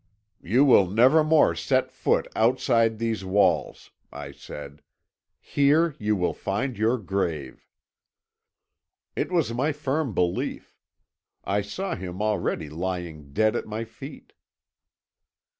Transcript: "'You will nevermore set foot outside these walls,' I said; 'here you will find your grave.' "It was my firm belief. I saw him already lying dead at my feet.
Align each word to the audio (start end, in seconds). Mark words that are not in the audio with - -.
"'You 0.41 0.65
will 0.65 0.87
nevermore 0.89 1.53
set 1.53 1.91
foot 1.91 2.25
outside 2.35 2.97
these 2.97 3.23
walls,' 3.23 3.91
I 4.11 4.31
said; 4.31 4.81
'here 5.39 5.95
you 5.99 6.15
will 6.15 6.33
find 6.33 6.75
your 6.75 6.97
grave.' 6.97 7.67
"It 9.15 9.31
was 9.31 9.53
my 9.53 9.71
firm 9.71 10.15
belief. 10.15 10.75
I 11.43 11.61
saw 11.61 11.93
him 11.95 12.19
already 12.19 12.67
lying 12.67 13.31
dead 13.31 13.55
at 13.55 13.67
my 13.67 13.83
feet. 13.85 14.33